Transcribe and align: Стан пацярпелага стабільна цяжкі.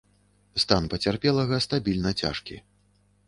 Стан 0.63 0.87
пацярпелага 0.93 1.59
стабільна 1.67 2.11
цяжкі. 2.21 2.59